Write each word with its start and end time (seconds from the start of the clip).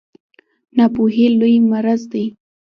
ناپوهي 0.77 1.25
لوی 1.39 1.55
مرض 1.71 2.01
دی 2.11 2.25